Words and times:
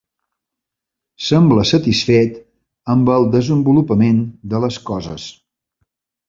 Sembla 1.25 1.65
satisfet 1.71 2.39
amb 2.95 3.13
el 3.17 3.27
desenvolupament 3.37 4.25
de 4.55 4.63
les 4.65 4.81
coses. 4.89 5.29